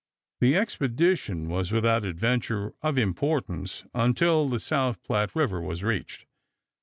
[0.39, 6.25] The expedition was without adventure of importance until the South Platte River was reached.